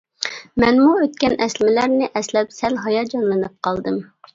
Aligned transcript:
مەنمۇ 0.63 0.93
ئۆتكەن 1.01 1.37
ئەسلىمىلەرنى 1.47 2.11
ئەسلەپ 2.21 2.59
سەل 2.59 2.85
ھاياجانلىنىپ 2.89 3.59
قالدىم. 3.69 4.07